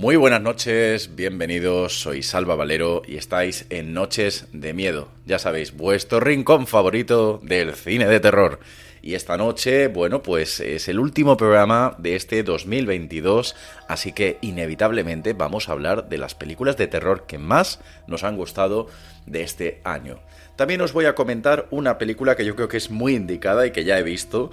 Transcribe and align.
Muy 0.00 0.16
buenas 0.16 0.40
noches, 0.40 1.14
bienvenidos, 1.14 2.00
soy 2.00 2.22
Salva 2.22 2.54
Valero 2.54 3.02
y 3.06 3.18
estáis 3.18 3.66
en 3.68 3.92
Noches 3.92 4.46
de 4.50 4.72
Miedo. 4.72 5.08
Ya 5.26 5.38
sabéis, 5.38 5.76
vuestro 5.76 6.20
rincón 6.20 6.66
favorito 6.66 7.38
del 7.42 7.74
cine 7.74 8.06
de 8.06 8.18
terror. 8.18 8.60
Y 9.02 9.12
esta 9.12 9.36
noche, 9.36 9.88
bueno, 9.88 10.22
pues 10.22 10.60
es 10.60 10.88
el 10.88 11.00
último 11.00 11.36
programa 11.36 11.96
de 11.98 12.16
este 12.16 12.42
2022, 12.42 13.54
así 13.88 14.14
que 14.14 14.38
inevitablemente 14.40 15.34
vamos 15.34 15.68
a 15.68 15.72
hablar 15.72 16.08
de 16.08 16.16
las 16.16 16.34
películas 16.34 16.78
de 16.78 16.86
terror 16.86 17.26
que 17.26 17.36
más 17.36 17.80
nos 18.06 18.24
han 18.24 18.38
gustado 18.38 18.86
de 19.26 19.42
este 19.42 19.82
año. 19.84 20.20
También 20.56 20.80
os 20.80 20.94
voy 20.94 21.04
a 21.04 21.14
comentar 21.14 21.66
una 21.70 21.98
película 21.98 22.36
que 22.36 22.46
yo 22.46 22.56
creo 22.56 22.68
que 22.68 22.78
es 22.78 22.90
muy 22.90 23.16
indicada 23.16 23.66
y 23.66 23.70
que 23.70 23.84
ya 23.84 23.98
he 23.98 24.02
visto 24.02 24.50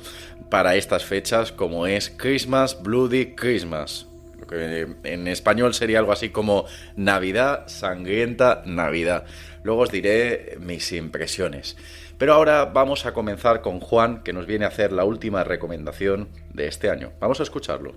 para 0.50 0.76
estas 0.76 1.06
fechas, 1.06 1.54
como 1.54 1.88
es 1.88 2.10
Christmas 2.18 2.84
Bloody 2.84 3.28
Christmas 3.34 4.08
que 4.48 4.88
en 5.04 5.28
español 5.28 5.74
sería 5.74 6.00
algo 6.00 6.12
así 6.12 6.30
como 6.30 6.66
Navidad, 6.96 7.68
sangrienta 7.68 8.64
Navidad. 8.66 9.26
Luego 9.64 9.82
os 9.82 9.92
diré 9.92 10.58
mis 10.60 10.92
impresiones. 10.92 11.78
Pero 12.18 12.34
ahora 12.34 12.66
vamos 12.66 13.06
a 13.06 13.14
comenzar 13.14 13.62
con 13.62 13.80
Juan, 13.80 14.24
que 14.24 14.34
nos 14.34 14.48
viene 14.48 14.66
a 14.66 14.70
hacer 14.70 14.92
la 14.92 15.04
última 15.04 15.44
recomendación 15.44 16.30
de 16.54 16.68
este 16.68 16.90
año. 16.90 17.12
Vamos 17.20 17.40
a 17.40 17.44
escucharlo. 17.44 17.94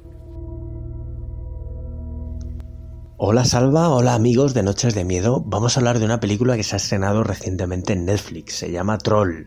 Hola 3.17 3.45
Salva, 3.45 3.91
hola 3.91 4.15
amigos 4.15 4.55
de 4.55 4.63
Noches 4.63 4.95
de 4.95 5.05
Miedo. 5.05 5.43
Vamos 5.47 5.77
a 5.77 5.81
hablar 5.81 5.99
de 5.99 6.07
una 6.07 6.21
película 6.21 6.57
que 6.57 6.63
se 6.63 6.77
ha 6.77 6.79
estrenado 6.79 7.23
recientemente 7.23 7.93
en 7.93 8.07
Netflix. 8.07 8.55
Se 8.55 8.71
llama 8.71 8.99
Troll. 8.99 9.47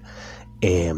Eh, 0.62 0.94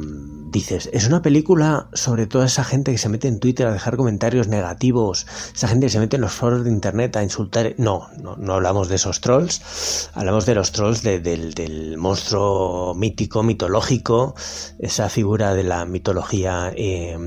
dices, 0.45 0.89
es 0.93 1.07
una 1.07 1.21
película 1.21 1.89
sobre 1.93 2.27
toda 2.27 2.45
esa 2.45 2.63
gente 2.63 2.91
que 2.91 2.97
se 2.97 3.09
mete 3.09 3.27
en 3.27 3.39
Twitter 3.39 3.67
a 3.67 3.73
dejar 3.73 3.97
comentarios 3.97 4.47
negativos, 4.47 5.25
esa 5.53 5.67
gente 5.67 5.87
que 5.87 5.91
se 5.91 5.99
mete 5.99 6.17
en 6.17 6.21
los 6.21 6.33
foros 6.33 6.63
de 6.63 6.69
internet 6.69 7.15
a 7.17 7.23
insultar. 7.23 7.73
No, 7.77 8.09
no, 8.21 8.35
no 8.35 8.53
hablamos 8.53 8.87
de 8.89 8.95
esos 8.95 9.21
trolls, 9.21 10.09
hablamos 10.13 10.45
de 10.45 10.55
los 10.55 10.71
trolls 10.71 11.01
de, 11.01 11.19
del, 11.19 11.53
del, 11.53 11.97
monstruo 11.97 12.93
mítico, 12.93 13.43
mitológico, 13.43 14.35
esa 14.79 15.09
figura 15.09 15.53
de 15.53 15.63
la 15.63 15.85
mitología 15.85 16.71
eh, 16.75 17.17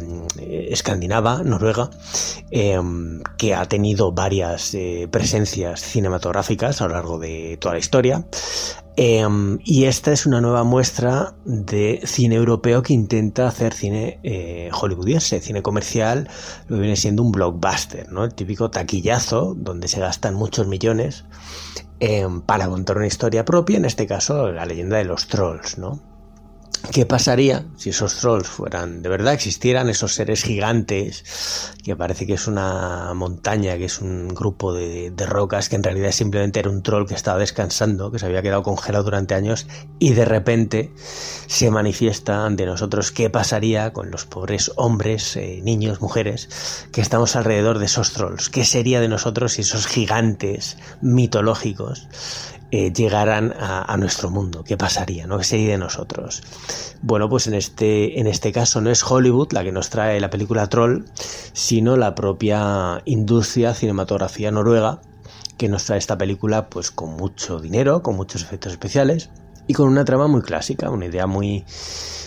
escandinava, 0.71 1.43
noruega, 1.43 1.91
eh, 2.51 2.81
que 3.37 3.55
ha 3.55 3.67
tenido 3.67 4.13
varias 4.13 4.75
eh, 4.75 5.09
presencias 5.11 5.81
cinematográficas 5.81 6.81
a 6.81 6.89
lo 6.89 6.95
largo 6.95 7.19
de 7.19 7.57
toda 7.61 7.75
la 7.75 7.81
historia. 7.81 8.25
Eh, 9.01 9.25
y 9.63 9.85
esta 9.85 10.11
es 10.11 10.27
una 10.27 10.41
nueva 10.41 10.65
muestra 10.65 11.37
de 11.45 12.01
cine 12.05 12.35
europeo 12.35 12.83
que 12.83 12.95
intenta 12.95 13.47
hacer 13.47 13.73
cine 13.73 14.19
eh, 14.25 14.71
hollywoodiense, 14.73 15.41
cine 15.41 15.63
comercial, 15.63 16.29
lo 16.67 16.75
que 16.75 16.81
viene 16.81 16.97
siendo 16.97 17.23
un 17.23 17.31
blockbuster, 17.31 18.11
¿no? 18.11 18.25
El 18.25 18.35
típico 18.35 18.73
taquillazo 18.73 19.55
donde 19.57 19.87
se 19.87 20.01
gastan 20.01 20.35
muchos 20.35 20.67
millones 20.67 21.27
eh, 22.01 22.27
para 22.45 22.67
contar 22.67 22.97
una 22.97 23.07
historia 23.07 23.45
propia, 23.45 23.77
en 23.77 23.85
este 23.85 24.09
caso 24.09 24.51
la 24.51 24.67
leyenda 24.67 24.97
de 24.97 25.05
los 25.05 25.29
trolls, 25.29 25.79
¿no? 25.79 26.18
¿Qué 26.93 27.05
pasaría 27.07 27.65
si 27.77 27.91
esos 27.91 28.17
trolls 28.17 28.49
fueran 28.49 29.03
de 29.03 29.09
verdad 29.09 29.35
existieran 29.35 29.89
esos 29.89 30.15
seres 30.15 30.43
gigantes 30.43 31.75
que 31.85 31.97
parece 31.97 32.27
que 32.27 32.35
es 32.35 32.47
una 32.47 33.13
montaña, 33.15 33.77
que 33.77 33.87
es 33.87 34.01
un 34.01 34.29
grupo 34.29 34.73
de, 34.73 35.11
de, 35.11 35.27
rocas 35.27 35.69
que 35.69 35.77
en 35.77 35.83
realidad 35.83 36.13
simplemente 36.13 36.61
era 36.61 36.71
un 36.71 36.83
troll 36.83 37.07
que 37.07 37.15
estaba 37.15 37.39
descansando, 37.39 38.11
que 38.11 38.19
se 38.19 38.27
había 38.27 38.43
quedado 38.43 38.63
congelado 38.63 39.05
durante 39.05 39.35
años 39.35 39.67
y 39.99 40.13
de 40.13 40.25
repente 40.25 40.93
se 41.47 41.71
manifiesta 41.71 42.45
ante 42.45 42.67
nosotros 42.67 43.13
qué 43.13 43.31
pasaría 43.31 43.93
con 43.93 44.11
los 44.11 44.25
pobres 44.25 44.73
hombres, 44.77 45.37
eh, 45.37 45.61
niños, 45.63 46.01
mujeres 46.01 46.49
que 46.93 47.01
estamos 47.01 47.37
alrededor 47.37 47.79
de 47.79 47.87
esos 47.87 48.13
trolls? 48.13 48.51
¿Qué 48.51 48.65
sería 48.65 49.01
de 49.01 49.09
nosotros 49.09 49.53
si 49.53 49.63
esos 49.63 49.87
gigantes 49.87 50.77
mitológicos 51.01 52.09
eh, 52.71 52.93
llegaran 52.93 53.55
a, 53.59 53.91
a, 53.91 53.97
nuestro 53.97 54.31
mundo, 54.31 54.63
qué 54.63 54.77
pasaría, 54.77 55.27
¿no? 55.27 55.39
¿Qué 55.39 55.45
sería 55.45 55.71
de 55.71 55.79
nosotros? 55.79 56.43
Bueno, 57.01 57.29
pues 57.29 57.47
en 57.47 57.55
este, 57.55 58.21
en 58.21 58.27
este 58.27 58.53
caso 58.53 58.81
no 58.81 58.91
es 58.91 59.03
Hollywood 59.03 59.53
la 59.53 59.65
que 59.65 59.73
nos 59.73 59.89
trae 59.89 60.21
la 60.21 60.29
película 60.29 60.67
Troll, 60.69 61.05
sino 61.53 61.97
la 61.97 62.15
propia 62.15 63.01
industria 63.07 63.73
cinematografía 63.73 64.51
noruega 64.51 65.01
que 65.57 65.69
nos 65.69 65.85
trae 65.85 65.99
esta 65.99 66.19
película 66.19 66.69
pues 66.69 66.91
con 66.91 67.17
mucho 67.17 67.59
dinero, 67.59 68.03
con 68.03 68.17
muchos 68.17 68.43
efectos 68.43 68.73
especiales 68.73 69.31
y 69.67 69.75
con 69.75 69.89
una 69.89 70.05
trama 70.05 70.29
muy 70.29 70.43
clásica, 70.43 70.91
una 70.91 71.07
idea 71.07 71.27
muy 71.27 71.65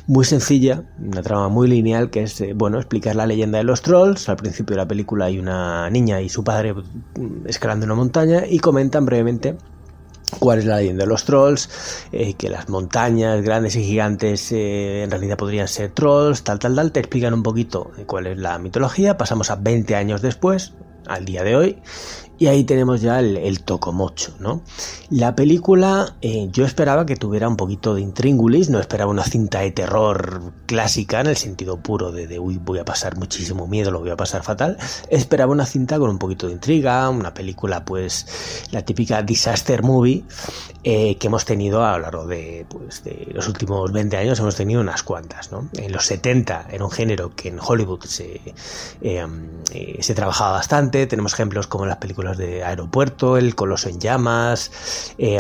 muy 0.08 0.26
sencilla, 0.26 0.84
una 1.00 1.22
trama 1.22 1.48
muy 1.48 1.68
lineal 1.68 2.10
que 2.10 2.24
es, 2.24 2.42
eh, 2.42 2.54
bueno, 2.56 2.80
explicar 2.80 3.16
la 3.16 3.28
leyenda 3.28 3.60
de 3.60 3.64
los 3.64 3.82
trolls. 3.82 4.28
Al 4.30 4.36
principio 4.36 4.76
de 4.76 4.82
la 4.82 4.88
película 4.88 5.26
hay 5.26 5.38
una 5.38 5.90
niña 5.90 6.20
y 6.22 6.30
su 6.30 6.44
padre 6.44 6.74
escalando 7.46 7.86
una 7.86 7.96
montaña 7.96 8.44
y 8.50 8.60
comentan 8.60 9.06
brevemente 9.06 9.56
cuál 10.40 10.60
es 10.60 10.66
la 10.66 10.78
leyenda 10.78 11.04
de 11.04 11.10
los 11.10 11.26
trolls, 11.26 11.70
eh, 12.12 12.34
que 12.34 12.50
las 12.50 12.70
montañas 12.70 13.42
grandes 13.42 13.76
y 13.76 13.84
gigantes 13.84 14.52
eh, 14.52 15.04
en 15.04 15.12
realidad 15.12 15.38
podrían 15.38 15.68
ser 15.68 15.92
trolls, 15.92 16.44
tal, 16.44 16.60
tal, 16.60 16.76
tal, 16.76 16.92
te 16.92 17.00
explican 17.00 17.34
un 17.34 17.44
poquito 17.44 17.92
cuál 18.06 18.28
es 18.28 18.38
la 18.38 18.58
mitología, 18.58 19.18
pasamos 19.18 19.50
a 19.52 19.56
20 19.56 19.96
años 19.96 20.22
después, 20.22 20.74
al 21.14 21.26
día 21.26 21.44
de 21.44 21.56
hoy, 21.56 21.82
y 22.42 22.48
ahí 22.48 22.64
tenemos 22.64 23.02
ya 23.02 23.20
el, 23.20 23.38
el 23.38 23.62
tocomocho, 23.62 24.34
¿no? 24.40 24.64
La 25.12 25.36
película 25.36 26.16
eh, 26.22 26.48
yo 26.52 26.66
esperaba 26.66 27.06
que 27.06 27.16
tuviera 27.16 27.48
un 27.48 27.58
poquito 27.58 27.94
de 27.94 28.02
intríngulis, 28.02 28.70
no 28.70 28.80
esperaba 28.80 29.12
una 29.12 29.26
cinta 29.26 29.60
de 29.60 29.70
terror 29.70 30.54
clásica 30.66 31.20
en 31.20 31.28
el 31.28 31.38
sentido 31.38 31.78
puro 31.78 32.12
de, 32.12 32.40
uy, 32.40 32.58
voy 32.58 32.80
a 32.80 32.86
pasar 32.86 33.18
muchísimo 33.18 33.68
miedo, 33.68 33.92
lo 33.92 34.00
voy 34.00 34.10
a 34.10 34.16
pasar 34.16 34.42
fatal. 34.42 34.78
Esperaba 35.10 35.52
una 35.52 35.68
cinta 35.68 36.00
con 36.00 36.10
un 36.10 36.18
poquito 36.18 36.48
de 36.48 36.54
intriga, 36.54 37.08
una 37.10 37.34
película 37.34 37.86
pues 37.86 38.26
la 38.72 38.84
típica 38.84 39.22
disaster 39.22 39.84
movie 39.84 40.24
eh, 40.84 41.18
que 41.18 41.28
hemos 41.28 41.46
tenido 41.46 41.86
a 41.86 41.98
lo 41.98 42.04
largo 42.04 42.26
de, 42.26 42.66
pues, 42.68 43.04
de 43.04 43.28
los 43.34 43.48
últimos 43.50 43.92
20 43.92 44.18
años, 44.18 44.40
hemos 44.40 44.56
tenido 44.56 44.82
unas 44.82 45.04
cuantas, 45.04 45.52
¿no? 45.52 45.70
En 45.74 45.92
los 45.92 46.06
70 46.06 46.70
era 46.72 46.84
un 46.84 46.90
género 46.92 47.36
que 47.36 47.50
en 47.50 47.60
Hollywood 47.62 48.04
se, 48.06 48.42
eh, 49.02 49.98
se 50.00 50.16
trabajaba 50.16 50.54
bastante, 50.54 51.01
tenemos 51.08 51.34
ejemplos 51.34 51.68
como 51.68 51.86
las 51.86 51.98
películas 51.98 52.38
de 52.38 52.64
Aeropuerto, 52.64 53.38
El 53.38 53.56
Coloso 53.56 53.90
en 53.90 54.00
Llamas, 54.00 54.72
eh, 55.18 55.38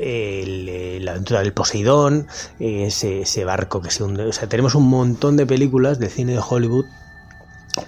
el, 0.00 1.04
la 1.04 1.10
aventura 1.12 1.40
del 1.40 1.52
Poseidón, 1.52 2.26
ese, 2.58 3.22
ese, 3.22 3.44
barco 3.44 3.80
que 3.80 3.90
se 3.90 4.04
hunde. 4.04 4.24
O 4.24 4.32
sea, 4.32 4.48
tenemos 4.48 4.74
un 4.74 4.88
montón 4.88 5.36
de 5.36 5.46
películas 5.46 5.98
de 5.98 6.08
cine 6.08 6.32
de 6.32 6.40
Hollywood 6.46 6.86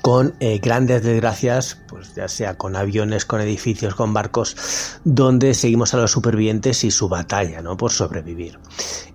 con 0.02 0.34
eh, 0.40 0.58
grandes 0.58 1.02
desgracias, 1.02 1.76
pues 1.88 2.14
ya 2.14 2.28
sea 2.28 2.56
con 2.56 2.76
aviones, 2.76 3.24
con 3.24 3.40
edificios, 3.40 3.94
con 3.94 4.12
barcos, 4.12 4.56
donde 5.04 5.54
seguimos 5.54 5.94
a 5.94 5.98
los 5.98 6.10
supervivientes 6.12 6.84
y 6.84 6.90
su 6.90 7.08
batalla, 7.08 7.60
¿no? 7.62 7.76
Por 7.76 7.92
sobrevivir. 7.92 8.58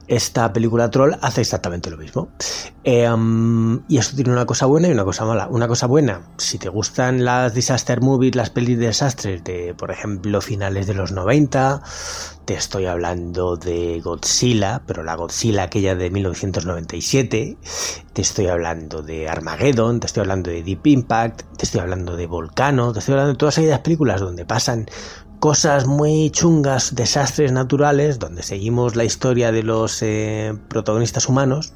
Esta 0.07 0.51
película 0.53 0.89
Troll 0.89 1.15
hace 1.21 1.41
exactamente 1.41 1.89
lo 1.89 1.97
mismo. 1.97 2.29
Eh, 2.83 3.09
y 3.87 3.97
eso 3.97 4.15
tiene 4.15 4.31
una 4.31 4.45
cosa 4.45 4.65
buena 4.65 4.87
y 4.87 4.91
una 4.91 5.03
cosa 5.03 5.25
mala. 5.25 5.47
Una 5.47 5.67
cosa 5.67 5.87
buena, 5.87 6.21
si 6.37 6.57
te 6.57 6.69
gustan 6.69 7.25
las 7.25 7.53
disaster 7.53 8.01
movies, 8.01 8.35
las 8.35 8.49
pelis 8.49 8.77
de 8.77 8.87
desastres 8.87 9.43
de, 9.43 9.73
por 9.73 9.91
ejemplo, 9.91 10.41
finales 10.41 10.87
de 10.87 10.93
los 10.93 11.11
90, 11.11 11.81
te 12.45 12.53
estoy 12.53 12.85
hablando 12.85 13.57
de 13.57 13.99
Godzilla, 14.01 14.83
pero 14.85 15.03
la 15.03 15.15
Godzilla 15.15 15.63
aquella 15.63 15.95
de 15.95 16.11
1997, 16.11 17.57
te 18.13 18.21
estoy 18.21 18.47
hablando 18.47 19.01
de 19.01 19.27
Armageddon, 19.27 19.99
te 19.99 20.07
estoy 20.07 20.21
hablando 20.21 20.51
de 20.51 20.61
Deep 20.61 20.85
Impact, 20.85 21.41
te 21.57 21.65
estoy 21.65 21.81
hablando 21.81 22.15
de 22.15 22.27
Volcano, 22.27 22.93
te 22.93 22.99
estoy 22.99 23.13
hablando 23.13 23.33
de 23.33 23.37
todas 23.37 23.57
aquellas 23.57 23.79
películas 23.79 24.21
donde 24.21 24.45
pasan 24.45 24.85
cosas 25.45 25.85
muy 25.85 26.31
chungas, 26.31 26.95
desastres 26.95 27.51
naturales, 27.51 28.17
donde 28.17 28.41
seguimos 28.41 28.95
la 28.95 29.03
historia 29.03 29.51
de 29.51 29.61
los 29.61 30.01
eh, 30.01 30.57
protagonistas 30.69 31.29
humanos, 31.29 31.71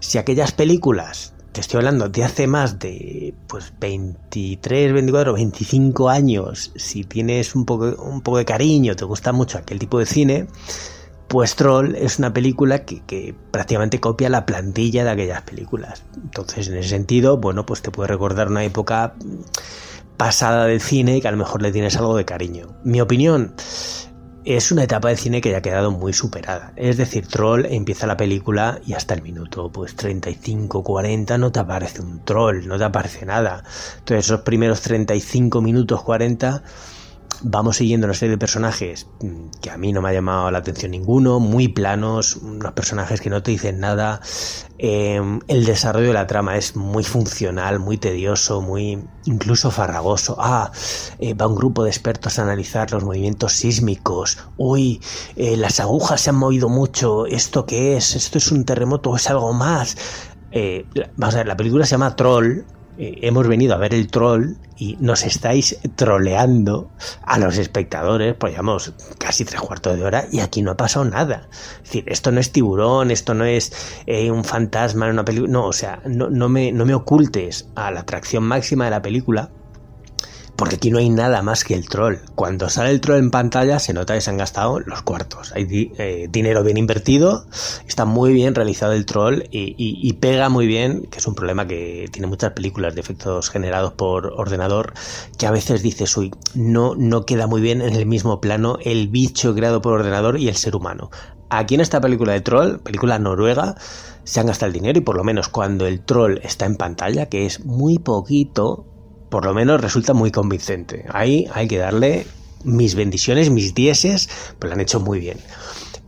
si 0.00 0.18
aquellas 0.18 0.52
películas, 0.52 1.32
te 1.52 1.62
estoy 1.62 1.78
hablando 1.78 2.10
de 2.10 2.24
hace 2.24 2.46
más 2.46 2.78
de 2.78 3.32
pues 3.46 3.72
23, 3.80 4.92
24, 4.92 5.32
25 5.32 6.10
años, 6.10 6.72
si 6.76 7.04
tienes 7.04 7.54
un 7.54 7.64
poco, 7.64 7.86
un 8.02 8.20
poco 8.20 8.36
de 8.36 8.44
cariño, 8.44 8.94
te 8.94 9.06
gusta 9.06 9.32
mucho 9.32 9.56
aquel 9.56 9.78
tipo 9.78 9.98
de 9.98 10.04
cine, 10.04 10.46
pues 11.26 11.56
Troll 11.56 11.94
es 11.94 12.18
una 12.18 12.34
película 12.34 12.84
que, 12.84 13.00
que, 13.06 13.34
prácticamente 13.50 13.98
copia 13.98 14.28
la 14.28 14.44
plantilla 14.44 15.04
de 15.04 15.10
aquellas 15.10 15.40
películas. 15.40 16.02
Entonces, 16.22 16.68
en 16.68 16.76
ese 16.76 16.90
sentido, 16.90 17.38
bueno, 17.38 17.64
pues 17.64 17.80
te 17.80 17.90
puede 17.90 18.08
recordar 18.08 18.48
una 18.48 18.62
época 18.62 19.14
pasada 20.20 20.66
del 20.66 20.82
cine 20.82 21.16
y 21.16 21.22
que 21.22 21.28
a 21.28 21.30
lo 21.30 21.38
mejor 21.38 21.62
le 21.62 21.72
tienes 21.72 21.96
algo 21.96 22.14
de 22.14 22.26
cariño. 22.26 22.76
Mi 22.84 23.00
opinión 23.00 23.54
es 24.44 24.70
una 24.70 24.84
etapa 24.84 25.08
de 25.08 25.16
cine 25.16 25.40
que 25.40 25.50
ya 25.50 25.56
ha 25.56 25.62
quedado 25.62 25.92
muy 25.92 26.12
superada. 26.12 26.74
Es 26.76 26.98
decir, 26.98 27.26
Troll 27.26 27.64
empieza 27.64 28.06
la 28.06 28.18
película 28.18 28.80
y 28.84 28.92
hasta 28.92 29.14
el 29.14 29.22
minuto 29.22 29.72
pues 29.72 29.96
35, 29.96 30.82
40 30.82 31.38
no 31.38 31.50
te 31.50 31.60
aparece 31.60 32.02
un 32.02 32.22
troll, 32.22 32.66
no 32.66 32.76
te 32.76 32.84
aparece 32.84 33.24
nada. 33.24 33.64
Entonces 34.00 34.26
esos 34.26 34.42
primeros 34.42 34.82
35 34.82 35.62
minutos, 35.62 36.02
40 36.02 36.64
vamos 37.42 37.76
siguiendo 37.76 38.06
una 38.06 38.14
serie 38.14 38.32
de 38.32 38.38
personajes 38.38 39.06
mm, 39.20 39.60
que 39.60 39.70
a 39.70 39.76
mí 39.76 39.92
no 39.92 40.02
me 40.02 40.10
ha 40.10 40.12
llamado 40.12 40.50
la 40.50 40.58
atención 40.58 40.90
ninguno, 40.90 41.40
muy 41.40 41.68
planos, 41.68 42.36
unos 42.36 42.72
personajes 42.72 43.20
que 43.20 43.30
no 43.30 43.42
te 43.42 43.50
dicen 43.50 43.80
nada. 43.80 44.20
Em, 44.78 45.40
el 45.48 45.64
desarrollo 45.64 46.08
de 46.08 46.14
la 46.14 46.26
trama 46.26 46.56
es 46.56 46.76
muy 46.76 47.04
funcional, 47.04 47.78
muy 47.78 47.98
tedioso, 47.98 48.60
muy 48.60 49.02
incluso 49.24 49.70
farragoso. 49.70 50.36
Ah, 50.38 50.72
eh, 51.18 51.34
va 51.34 51.46
un 51.46 51.54
grupo 51.54 51.84
de 51.84 51.90
expertos 51.90 52.38
a 52.38 52.42
analizar 52.42 52.90
los 52.92 53.04
movimientos 53.04 53.52
sísmicos. 53.52 54.38
Uy, 54.56 55.00
eh, 55.36 55.56
las 55.56 55.80
agujas 55.80 56.20
se 56.20 56.30
han 56.30 56.36
movido 56.36 56.68
mucho. 56.68 57.26
¿Esto 57.26 57.66
qué 57.66 57.96
es? 57.96 58.16
¿Esto 58.16 58.38
es 58.38 58.50
un 58.52 58.64
terremoto 58.64 59.10
o 59.10 59.16
es 59.16 59.28
algo 59.28 59.52
más? 59.52 59.96
Eh, 60.52 60.86
vamos 61.16 61.34
a 61.34 61.38
ver, 61.38 61.46
la 61.46 61.56
película 61.56 61.84
se 61.84 61.92
llama 61.92 62.16
Troll 62.16 62.64
eh, 62.98 63.18
hemos 63.22 63.46
venido 63.46 63.74
a 63.74 63.78
ver 63.78 63.94
el 63.94 64.08
troll 64.08 64.54
y 64.76 64.96
nos 65.00 65.24
estáis 65.24 65.78
troleando 65.96 66.90
a 67.22 67.38
los 67.38 67.58
espectadores, 67.58 68.34
pues 68.34 68.52
llevamos 68.52 68.92
casi 69.18 69.44
tres 69.44 69.60
cuartos 69.60 69.96
de 69.96 70.04
hora 70.04 70.26
y 70.30 70.40
aquí 70.40 70.62
no 70.62 70.70
ha 70.70 70.76
pasado 70.76 71.04
nada. 71.04 71.48
Es 71.50 71.84
decir, 71.84 72.04
esto 72.06 72.32
no 72.32 72.40
es 72.40 72.52
tiburón, 72.52 73.10
esto 73.10 73.34
no 73.34 73.44
es 73.44 73.72
eh, 74.06 74.30
un 74.30 74.44
fantasma 74.44 75.06
en 75.06 75.12
una 75.12 75.24
película, 75.24 75.52
no, 75.52 75.66
o 75.66 75.72
sea, 75.72 76.00
no, 76.06 76.30
no, 76.30 76.48
me, 76.48 76.72
no 76.72 76.86
me 76.86 76.94
ocultes 76.94 77.68
a 77.74 77.90
la 77.90 78.00
atracción 78.00 78.44
máxima 78.44 78.86
de 78.86 78.90
la 78.90 79.02
película 79.02 79.50
porque 80.60 80.76
aquí 80.76 80.90
no 80.90 80.98
hay 80.98 81.08
nada 81.08 81.40
más 81.40 81.64
que 81.64 81.72
el 81.72 81.88
troll. 81.88 82.16
Cuando 82.34 82.68
sale 82.68 82.90
el 82.90 83.00
troll 83.00 83.18
en 83.18 83.30
pantalla 83.30 83.78
se 83.78 83.94
nota 83.94 84.12
que 84.12 84.20
se 84.20 84.28
han 84.28 84.36
gastado 84.36 84.78
los 84.78 85.00
cuartos. 85.00 85.52
Hay 85.54 85.90
eh, 85.96 86.28
dinero 86.30 86.62
bien 86.62 86.76
invertido, 86.76 87.46
está 87.88 88.04
muy 88.04 88.34
bien 88.34 88.54
realizado 88.54 88.92
el 88.92 89.06
troll 89.06 89.44
y, 89.50 90.12
pega 90.20 90.50
muy 90.50 90.66
bien, 90.66 91.04
que 91.10 91.16
es 91.16 91.26
un 91.26 91.34
problema 91.34 91.66
que 91.66 92.10
tiene 92.12 92.26
muchas 92.26 92.52
películas 92.52 92.94
de 92.94 93.00
efectos 93.00 93.48
generados 93.48 93.94
por 93.94 94.34
ordenador, 94.36 94.92
que 95.38 95.46
a 95.46 95.50
veces 95.50 95.82
dices, 95.82 96.14
uy, 96.18 96.30
no, 96.54 96.94
no 96.94 97.24
queda 97.24 97.46
muy 97.46 97.62
bien 97.62 97.80
en 97.80 97.96
el 97.96 98.04
mismo 98.04 98.42
plano 98.42 98.76
el 98.84 99.08
bicho 99.08 99.54
creado 99.54 99.80
por 99.80 99.94
ordenador 99.94 100.38
y 100.38 100.48
el 100.48 100.56
ser 100.56 100.76
humano. 100.76 101.10
Aquí 101.48 101.74
en 101.74 101.80
esta 101.80 102.02
película 102.02 102.34
de 102.34 102.42
troll, 102.42 102.80
película 102.80 103.18
noruega, 103.18 103.76
se 104.24 104.40
han 104.40 104.46
gastado 104.48 104.66
el 104.66 104.74
dinero 104.74 104.98
y 104.98 105.02
por 105.02 105.16
lo 105.16 105.24
menos 105.24 105.48
cuando 105.48 105.86
el 105.86 106.04
troll 106.04 106.38
está 106.42 106.66
en 106.66 106.76
pantalla, 106.76 107.30
que 107.30 107.46
es 107.46 107.64
muy 107.64 107.98
poquito, 107.98 108.84
por 109.30 109.44
lo 109.44 109.54
menos 109.54 109.80
resulta 109.80 110.12
muy 110.12 110.30
convincente. 110.30 111.06
Ahí 111.08 111.46
hay 111.54 111.68
que 111.68 111.78
darle 111.78 112.26
mis 112.64 112.94
bendiciones, 112.94 113.50
mis 113.50 113.74
dieces, 113.74 114.28
pues 114.58 114.68
lo 114.68 114.74
han 114.74 114.80
hecho 114.80 115.00
muy 115.00 115.20
bien. 115.20 115.38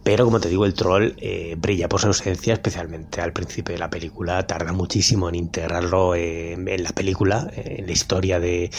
Pero 0.03 0.25
como 0.25 0.41
te 0.41 0.49
digo, 0.49 0.65
el 0.65 0.75
troll 0.75 1.15
eh, 1.19 1.55
brilla 1.57 1.89
por 1.89 2.01
su 2.01 2.09
ausencia, 2.09 2.55
especialmente 2.55 3.21
al 3.21 3.33
principio 3.33 3.73
de 3.73 3.79
la 3.79 3.89
película. 3.89 4.45
Tarda 4.47 4.73
muchísimo 4.73 5.29
en 5.29 5.37
integrarlo 5.37 6.17
eh, 6.17 6.55
en 6.55 6.83
la 6.83 6.91
película, 6.91 7.49
en 7.55 7.87
la 7.87 7.93
historia 7.93 8.41
de, 8.41 8.71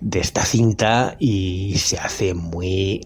de 0.00 0.20
esta 0.20 0.44
cinta 0.44 1.16
y 1.18 1.76
se 1.78 1.98
hace 1.98 2.34
muy 2.34 3.00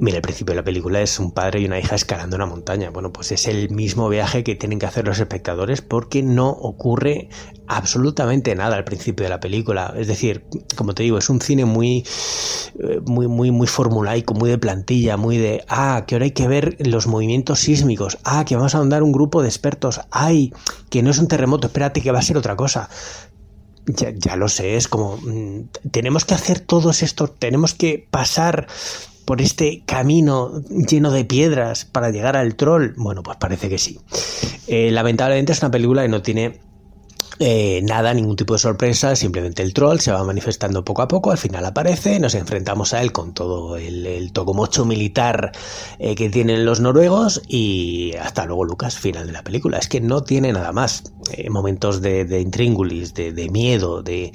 Mira, 0.00 0.16
el 0.16 0.22
principio 0.22 0.52
de 0.52 0.56
la 0.56 0.64
película 0.64 1.00
es 1.00 1.20
un 1.20 1.30
padre 1.30 1.60
y 1.60 1.66
una 1.66 1.78
hija 1.78 1.94
escalando 1.94 2.34
una 2.34 2.46
montaña. 2.46 2.90
Bueno, 2.90 3.12
pues 3.12 3.30
es 3.30 3.46
el 3.46 3.70
mismo 3.70 4.08
viaje 4.08 4.42
que 4.42 4.56
tienen 4.56 4.80
que 4.80 4.86
hacer 4.86 5.06
los 5.06 5.20
espectadores 5.20 5.82
porque 5.82 6.20
no 6.20 6.48
ocurre 6.50 7.28
absolutamente 7.68 8.56
nada 8.56 8.74
al 8.74 8.82
principio 8.82 9.22
de 9.22 9.30
la 9.30 9.38
película. 9.38 9.94
Es 9.96 10.08
decir, 10.08 10.46
como 10.74 10.94
te 10.94 11.04
digo, 11.04 11.16
es 11.18 11.30
un 11.30 11.40
cine 11.40 11.64
muy, 11.64 12.04
eh, 12.80 13.00
muy, 13.06 13.28
muy, 13.28 13.52
muy 13.52 13.68
formulaico, 13.68 14.34
muy 14.34 14.50
de 14.50 14.58
plantilla, 14.58 15.16
muy 15.16 15.38
de, 15.38 15.64
ah, 15.68 16.02
que 16.08 16.16
ahora 16.16 16.24
hay 16.24 16.32
que 16.32 16.48
ver 16.48 16.76
los 16.80 17.06
movimientos 17.06 17.60
sísmicos, 17.60 18.18
ah, 18.24 18.44
que 18.44 18.56
vamos 18.56 18.74
a 18.74 18.78
mandar 18.78 19.04
un 19.04 19.12
grupo 19.12 19.42
de 19.42 19.48
expertos, 19.48 20.00
ay, 20.10 20.52
que 20.90 21.04
no 21.04 21.10
es 21.10 21.18
un 21.18 21.28
terremoto, 21.28 21.68
espérate 21.68 22.00
que 22.00 22.10
va 22.10 22.18
a 22.18 22.22
ser 22.22 22.36
otra 22.36 22.56
cosa. 22.56 22.88
Ya, 23.86 24.10
ya 24.10 24.34
lo 24.34 24.48
sé, 24.48 24.76
es 24.76 24.88
como, 24.88 25.18
mm, 25.18 25.68
tenemos 25.92 26.24
que 26.24 26.34
hacer 26.34 26.58
todos 26.58 27.02
estos, 27.02 27.38
tenemos 27.38 27.74
que 27.74 28.08
pasar 28.10 28.66
por 29.24 29.40
este 29.40 29.82
camino 29.86 30.62
lleno 30.68 31.10
de 31.10 31.24
piedras 31.24 31.84
para 31.84 32.10
llegar 32.10 32.36
al 32.36 32.56
troll? 32.56 32.92
Bueno, 32.96 33.22
pues 33.22 33.36
parece 33.38 33.68
que 33.68 33.78
sí. 33.78 33.98
Eh, 34.66 34.90
lamentablemente 34.90 35.52
es 35.52 35.62
una 35.62 35.70
película 35.70 36.02
que 36.02 36.08
no 36.08 36.22
tiene 36.22 36.60
eh, 37.38 37.80
nada, 37.82 38.14
ningún 38.14 38.36
tipo 38.36 38.54
de 38.54 38.60
sorpresa, 38.60 39.16
simplemente 39.16 39.62
el 39.62 39.74
troll 39.74 39.98
se 39.98 40.12
va 40.12 40.22
manifestando 40.22 40.84
poco 40.84 41.02
a 41.02 41.08
poco, 41.08 41.32
al 41.32 41.38
final 41.38 41.64
aparece, 41.64 42.20
nos 42.20 42.34
enfrentamos 42.34 42.94
a 42.94 43.02
él 43.02 43.10
con 43.12 43.34
todo 43.34 43.76
el, 43.76 44.06
el 44.06 44.32
tocomocho 44.32 44.84
militar 44.84 45.52
eh, 45.98 46.14
que 46.14 46.30
tienen 46.30 46.64
los 46.64 46.80
noruegos 46.80 47.42
y 47.48 48.12
hasta 48.20 48.46
luego 48.46 48.64
Lucas, 48.64 48.98
final 48.98 49.26
de 49.26 49.32
la 49.32 49.42
película. 49.42 49.78
Es 49.78 49.88
que 49.88 50.00
no 50.00 50.22
tiene 50.22 50.52
nada 50.52 50.72
más. 50.72 51.04
Eh, 51.32 51.48
momentos 51.48 52.02
de, 52.02 52.40
intríngulis, 52.40 53.14
de, 53.14 53.32
de, 53.32 53.48
miedo, 53.48 54.02
de 54.02 54.30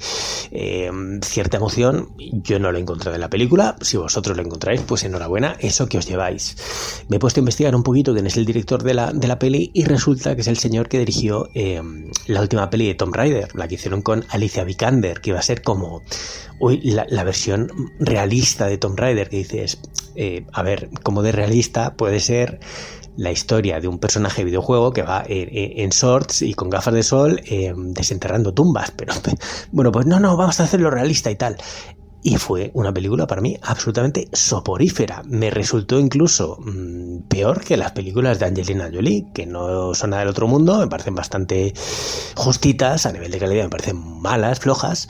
cierta 1.22 1.56
emoción, 1.56 2.08
yo 2.18 2.58
no 2.58 2.72
lo 2.72 2.78
he 2.78 2.80
encontrado 2.80 3.14
en 3.14 3.20
la 3.20 3.30
película. 3.30 3.76
Si 3.80 3.96
vosotros 3.96 4.36
lo 4.36 4.42
encontráis, 4.42 4.80
pues 4.80 5.04
enhorabuena, 5.04 5.56
eso 5.60 5.86
que 5.86 5.98
os 5.98 6.06
lleváis. 6.06 6.56
Me 7.08 7.16
he 7.16 7.18
puesto 7.20 7.38
a 7.38 7.42
investigar 7.42 7.76
un 7.76 7.84
poquito 7.84 8.12
quién 8.12 8.26
es 8.26 8.36
el 8.36 8.44
director 8.44 8.82
de 8.82 8.94
la, 8.94 9.12
de 9.12 9.28
la 9.28 9.38
peli 9.38 9.70
y 9.72 9.84
resulta 9.84 10.34
que 10.34 10.40
es 10.40 10.48
el 10.48 10.58
señor 10.58 10.88
que 10.88 10.98
dirigió 10.98 11.48
la 12.30 12.40
última 12.40 12.70
peli 12.70 12.86
de 12.86 12.94
Tomb 12.94 13.14
Raider, 13.14 13.54
la 13.54 13.68
que 13.68 13.74
hicieron 13.74 14.02
con 14.02 14.24
Alicia 14.30 14.64
Vikander, 14.64 15.20
que 15.20 15.30
iba 15.30 15.38
a 15.38 15.42
ser 15.42 15.62
como 15.62 16.02
uy, 16.58 16.80
la, 16.82 17.24
versión 17.24 17.70
realista 17.98 18.66
de 18.66 18.78
Tomb 18.78 18.98
Raider, 18.98 19.28
que 19.28 19.38
dices, 19.38 19.78
eh, 20.14 20.46
a 20.52 20.62
ver, 20.62 20.90
como 21.02 21.22
de 21.22 21.32
realista 21.32 21.94
puede 21.96 22.20
ser 22.20 22.60
la 23.16 23.32
historia 23.32 23.80
de 23.80 23.88
un 23.88 23.98
personaje 23.98 24.42
de 24.42 24.46
videojuego 24.46 24.92
que 24.92 25.02
va 25.02 25.24
en, 25.26 25.90
shorts 25.90 26.42
y 26.42 26.54
con 26.54 26.70
gafas 26.70 26.94
de 26.94 27.02
sol 27.02 27.40
eh, 27.44 27.74
desenterrando 27.76 28.54
tumbas, 28.54 28.90
pero 28.96 29.14
bueno, 29.72 29.92
pues 29.92 30.06
no, 30.06 30.20
no, 30.20 30.36
vamos 30.36 30.60
a 30.60 30.64
hacerlo 30.64 30.90
realista 30.90 31.30
y 31.30 31.36
tal. 31.36 31.56
Y 32.22 32.36
fue 32.36 32.70
una 32.74 32.92
película 32.92 33.26
para 33.26 33.40
mí 33.40 33.56
absolutamente 33.62 34.28
soporífera. 34.32 35.22
Me 35.24 35.50
resultó 35.50 35.98
incluso 35.98 36.58
mmm, 36.60 37.20
peor 37.28 37.64
que 37.64 37.76
las 37.76 37.92
películas 37.92 38.38
de 38.38 38.46
Angelina 38.46 38.90
Jolie, 38.92 39.26
que 39.32 39.46
no 39.46 39.94
son 39.94 40.10
nada 40.10 40.20
del 40.20 40.30
otro 40.30 40.46
mundo, 40.46 40.78
me 40.78 40.86
parecen 40.86 41.14
bastante 41.14 41.72
justitas, 42.36 43.06
a 43.06 43.12
nivel 43.12 43.30
de 43.30 43.38
calidad 43.38 43.64
me 43.64 43.70
parecen 43.70 43.96
malas, 44.20 44.60
flojas, 44.60 45.08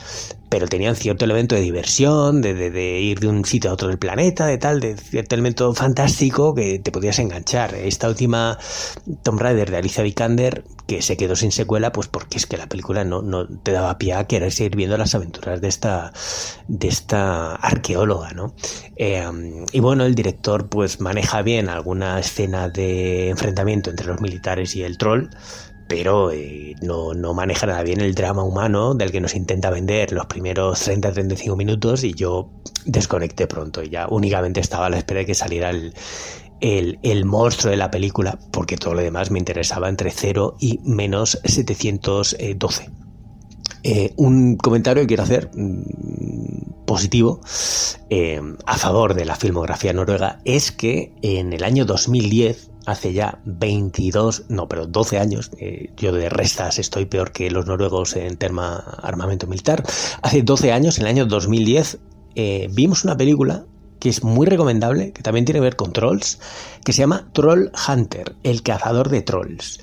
pero 0.51 0.67
tenían 0.67 0.97
cierto 0.97 1.23
elemento 1.23 1.55
de 1.55 1.61
diversión, 1.61 2.41
de, 2.41 2.99
ir 2.99 3.21
de 3.21 3.29
un 3.29 3.45
sitio 3.45 3.69
a 3.69 3.73
otro 3.73 3.87
del 3.87 3.97
planeta, 3.97 4.47
de 4.47 4.57
tal, 4.57 4.81
de 4.81 4.97
cierto 4.97 5.35
elemento 5.35 5.73
fantástico 5.73 6.53
que 6.53 6.77
te 6.77 6.91
podías 6.91 7.19
enganchar. 7.19 7.73
Esta 7.73 8.09
última 8.09 8.57
Tomb 9.23 9.39
Raider 9.39 9.71
de 9.71 9.77
Alicia 9.77 10.03
Vikander, 10.03 10.65
que 10.87 11.01
se 11.01 11.15
quedó 11.15 11.37
sin 11.37 11.53
secuela, 11.53 11.93
pues 11.93 12.09
porque 12.09 12.37
es 12.37 12.47
que 12.47 12.57
la 12.57 12.67
película 12.67 13.05
no, 13.05 13.47
te 13.63 13.71
daba 13.71 13.97
pie 13.97 14.13
a 14.13 14.27
querer 14.27 14.51
seguir 14.51 14.75
viendo 14.75 14.97
las 14.97 15.15
aventuras 15.15 15.61
de 15.61 15.69
esta, 15.69 16.11
de 16.67 16.89
esta 16.89 17.55
arqueóloga, 17.55 18.31
¿no? 18.31 18.53
Eh, 18.97 19.23
y 19.71 19.79
bueno, 19.79 20.03
el 20.03 20.15
director 20.15 20.67
pues 20.67 20.99
maneja 20.99 21.43
bien 21.43 21.69
alguna 21.69 22.19
escena 22.19 22.67
de 22.67 23.29
enfrentamiento 23.29 23.89
entre 23.89 24.07
los 24.07 24.19
militares 24.19 24.75
y 24.75 24.83
el 24.83 24.97
troll, 24.97 25.29
pero 25.91 26.31
eh, 26.31 26.73
no, 26.81 27.13
maneja 27.33 27.67
nada 27.67 27.83
bien 27.83 27.99
el 27.99 28.15
drama 28.15 28.45
humano 28.45 28.93
del 28.93 29.11
que 29.11 29.19
nos 29.19 29.35
intenta 29.35 29.69
vender 29.69 30.13
los 30.13 30.25
primeros 30.25 30.87
30-35 30.87 31.57
minutos 31.57 32.05
y 32.05 32.13
yo 32.13 32.49
desconecté 32.85 33.45
pronto 33.45 33.83
y 33.83 33.89
ya 33.89 34.07
únicamente 34.09 34.61
estaba 34.61 34.85
a 34.85 34.89
la 34.89 34.97
espera 34.97 35.19
de 35.19 35.25
que 35.25 35.35
saliera 35.35 35.69
el, 35.69 35.93
el, 36.61 37.25
monstruo 37.25 37.71
de 37.71 37.75
la 37.75 37.91
película, 37.91 38.39
porque 38.53 38.77
todo 38.77 38.93
lo 38.93 39.01
demás 39.01 39.31
me 39.31 39.39
interesaba 39.39 39.89
entre 39.89 40.11
0 40.11 40.55
y 40.61 40.79
menos 40.85 41.41
712. 41.43 42.89
Eh, 43.83 44.13
un 44.15 44.55
comentario 44.55 45.03
que 45.03 45.07
quiero 45.07 45.23
hacer 45.23 45.49
mm, 45.53 46.85
positivo 46.85 47.41
eh, 48.09 48.39
a 48.65 48.77
favor 48.77 49.13
de 49.13 49.25
la 49.25 49.35
filmografía 49.35 49.91
noruega 49.91 50.39
es 50.45 50.71
que 50.71 51.11
en 51.21 51.51
el 51.51 51.65
año 51.65 51.83
2010 51.83 52.70
hace 52.85 53.13
ya 53.13 53.39
22, 53.45 54.45
no, 54.49 54.67
pero 54.67 54.87
12 54.87 55.19
años, 55.19 55.51
eh, 55.57 55.91
yo 55.97 56.11
de 56.11 56.29
restas 56.29 56.79
estoy 56.79 57.05
peor 57.05 57.31
que 57.31 57.51
los 57.51 57.65
noruegos 57.65 58.15
en 58.15 58.37
tema 58.37 58.77
armamento 59.01 59.47
militar, 59.47 59.83
hace 60.21 60.41
12 60.41 60.71
años, 60.71 60.97
en 60.97 61.03
el 61.03 61.09
año 61.09 61.25
2010, 61.25 61.99
vimos 62.69 63.03
una 63.03 63.17
película 63.17 63.65
que 64.01 64.09
es 64.09 64.23
muy 64.23 64.47
recomendable, 64.47 65.13
que 65.13 65.21
también 65.21 65.45
tiene 65.45 65.59
que 65.59 65.65
ver 65.65 65.75
con 65.75 65.93
trolls, 65.93 66.39
que 66.83 66.91
se 66.91 67.03
llama 67.03 67.29
Troll 67.33 67.71
Hunter, 67.87 68.35
el 68.41 68.63
cazador 68.63 69.09
de 69.09 69.21
trolls. 69.21 69.79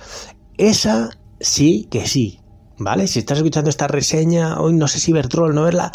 Esa 0.58 1.10
sí 1.38 1.86
que 1.88 2.06
sí, 2.06 2.40
¿vale? 2.78 3.06
Si 3.06 3.20
estás 3.20 3.38
escuchando 3.38 3.70
esta 3.70 3.86
reseña, 3.86 4.60
hoy 4.60 4.74
no 4.74 4.88
sé 4.88 4.98
si 4.98 5.12
ver 5.12 5.28
troll, 5.28 5.54
no 5.54 5.62
verla, 5.62 5.92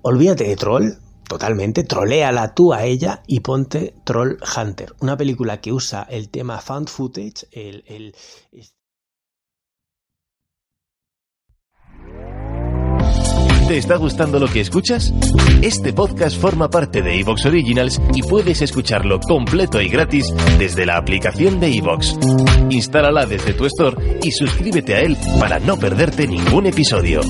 olvídate 0.00 0.44
de 0.44 0.56
troll, 0.56 0.92
totalmente, 1.28 1.84
troléala 1.84 2.54
tú 2.54 2.72
a 2.72 2.84
ella 2.84 3.22
y 3.26 3.40
ponte 3.40 3.94
Troll 4.04 4.38
Hunter, 4.56 4.94
una 5.00 5.16
película 5.16 5.60
que 5.60 5.72
usa 5.72 6.06
el 6.08 6.28
tema 6.28 6.60
found 6.60 6.88
footage, 6.88 7.46
el, 7.52 8.14
¿Te 13.68 13.78
está 13.78 13.96
gustando 13.96 14.38
lo 14.38 14.46
que 14.46 14.60
escuchas? 14.60 15.12
Este 15.60 15.92
podcast 15.92 16.40
forma 16.40 16.70
parte 16.70 17.02
de 17.02 17.18
Evox 17.18 17.46
Originals 17.46 18.00
y 18.14 18.22
puedes 18.22 18.62
escucharlo 18.62 19.18
completo 19.18 19.80
y 19.80 19.88
gratis 19.88 20.32
desde 20.56 20.86
la 20.86 20.96
aplicación 20.96 21.58
de 21.58 21.76
Evox. 21.76 22.16
Instálala 22.70 23.26
desde 23.26 23.54
tu 23.54 23.66
store 23.66 24.20
y 24.22 24.30
suscríbete 24.30 24.94
a 24.94 25.00
él 25.00 25.16
para 25.40 25.58
no 25.58 25.76
perderte 25.76 26.28
ningún 26.28 26.66
episodio. 26.66 27.22